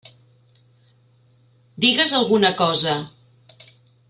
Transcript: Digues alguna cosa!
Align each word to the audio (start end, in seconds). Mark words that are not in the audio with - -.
Digues 1.85 2.15
alguna 2.21 2.53
cosa! 2.63 2.99